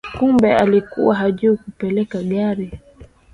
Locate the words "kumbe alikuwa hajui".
0.19-1.57